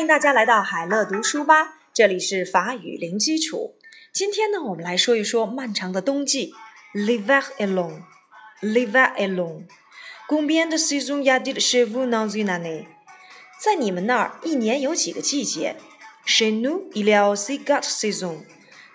[0.00, 3.74] 欢迎大家来到海乐读书吧，这里是法语零基础。
[4.14, 6.54] 今天呢，我们来说一说漫长的冬季。
[6.94, 8.04] L'hiver est long,
[8.62, 9.66] l'hiver est long.
[10.26, 12.86] Combien de saisons y a-t-il chez vous dans une année?
[13.62, 15.76] 在你们那儿，一年有几个季节
[16.26, 18.44] ？Chez nous, il y a aussi quatre saisons.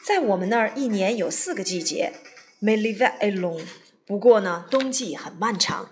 [0.03, 2.13] 在我们那儿，一年有四个季节。
[2.59, 3.61] Mais l'hiver est long.
[4.07, 5.91] 不过呢，冬季很漫长。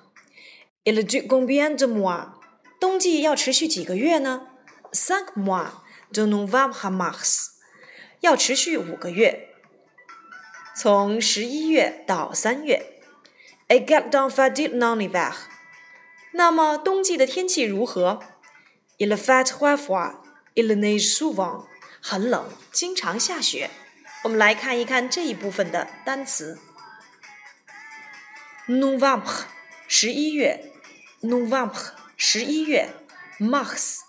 [0.83, 2.29] Il dure combien de mois?
[2.79, 4.47] 冬季要持续几个月呢
[4.93, 7.53] ？cinq mois de novembre à mars，
[8.21, 9.49] 要持续五个月，
[10.75, 13.01] 从十一月到三月。
[13.67, 15.33] Et quel temps fait-il en hiver？
[16.33, 18.19] 那么冬季的天气如何
[18.99, 20.17] ？Il fait très froid,
[20.53, 21.65] il neige souvent，
[22.01, 23.71] 很冷，经常下雪。
[24.23, 26.59] 我们来看一看这一部分的单词。
[28.67, 29.43] Novembre，
[29.87, 30.71] 十一月。
[31.21, 32.93] Novembre，十一月。
[33.39, 33.99] Mars。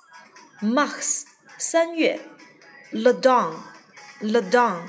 [0.65, 1.25] Max
[1.59, 2.19] 三月
[2.91, 4.89] ，Le Don，Le Don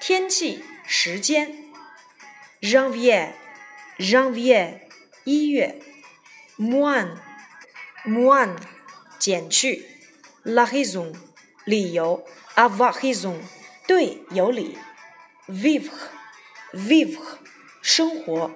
[0.00, 1.52] 天气时间
[2.60, 4.82] ，Janvier，Janvier
[5.24, 5.82] 一月
[6.56, 8.56] ，Mois，Mois
[9.18, 9.84] 减去
[10.44, 11.12] ，La raison
[11.64, 12.24] 理由
[12.54, 13.40] ，Avoir raison
[13.88, 14.78] 对有理
[15.48, 17.38] ，Vivre，Vivre
[17.82, 18.52] 生活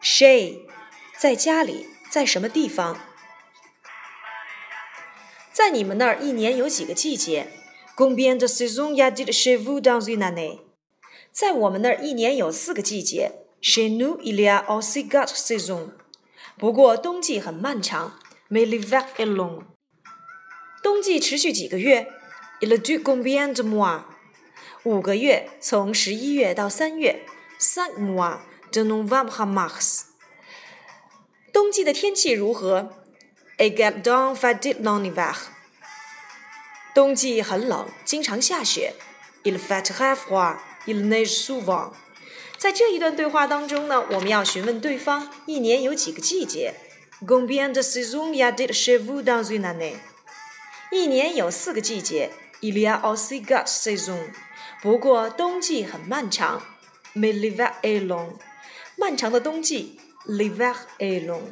[0.00, 0.62] ，Chez
[1.18, 2.98] 在家里，在什么地方？
[5.54, 7.46] 在你们那儿一年有几个季节
[7.96, 10.58] ？Combien de saisons y a-t-il chez vous dans une année？
[11.30, 13.30] 在我们那儿一年有四个季节。
[13.62, 15.90] Chez nous il y a aussi quatre saisons。
[16.58, 18.18] 不过冬季很漫长。
[18.50, 19.62] Mais l'hiver est long。
[20.82, 22.08] 冬季持续几个月
[22.60, 24.02] ？Il dure combien de mois？
[24.82, 27.24] 五个月，从十一月到三月。
[27.60, 28.40] Cinq mois
[28.72, 30.00] de novembre à mars。
[31.52, 33.03] 冬季的天气如何
[33.56, 35.34] ？Et quel temps fait-il en hiver？
[36.94, 38.94] 冬季很冷，经常下雪。
[39.42, 40.56] Il fait très froid,
[40.86, 41.92] il neige souvent。
[42.56, 46.74] 在这一段对话当中呢，我们要询问对方一年有几个季节。
[47.26, 49.96] Combien de saisons y a-t-il chez vous dans une année？
[50.90, 52.30] 一年有四个季节。
[52.60, 54.30] Il y a aussi quatre saisons。
[54.80, 56.62] 不过冬季很漫长。
[57.14, 58.36] Mais l'hiver est long。
[58.96, 59.98] 漫长的冬季。
[60.26, 61.42] L'hiver est long。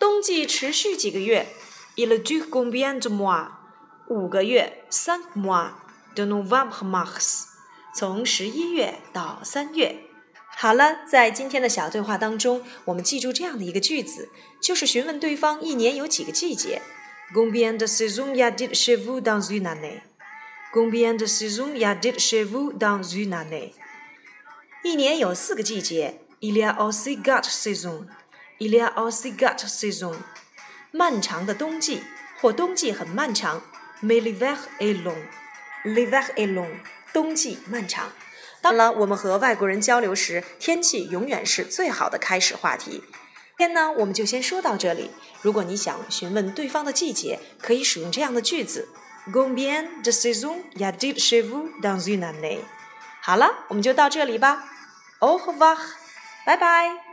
[0.00, 1.46] 冬季持续几个月
[1.94, 3.48] ？Il dure combien de mois？
[4.08, 5.72] 五个月，cinq mois
[6.16, 7.44] de novembre à mars，
[7.94, 10.06] 从十一月到三月。
[10.56, 14.30] 好了，在今天的小对话当中，我们记住这样的一个句子，
[14.62, 16.80] 就是询问对方一年有几个季节。
[17.34, 22.72] Combien de saisons y a-t-il chez vous dans une année？Combien de saisons y a-t-il chez vous
[22.72, 23.74] dans une année？
[24.82, 26.22] 一年有四个季节。
[26.40, 28.06] Il y a aussi quatre saisons。
[28.60, 30.16] Il y a aussi quatre saisons，
[30.92, 32.02] 漫长的冬季
[32.38, 33.62] 或冬季很漫长。
[34.02, 35.16] Mais l'hiver est long.
[35.82, 36.68] L'hiver est long，
[37.12, 38.12] 冬季漫长。
[38.60, 43.02] 当然了，我们和外国人交流时，天气永远是最好的开始话题。
[43.56, 45.10] 今天呢，我们就先说到这里。
[45.40, 48.88] 如果你想询问对方的季节，可以使用这样的句子
[49.32, 52.60] ：Combien de saisons y a-t-il chez vous dans une année？
[53.22, 54.64] 好了，我们就到这里吧。
[55.20, 55.78] Au revoir，
[56.44, 57.09] 拜拜。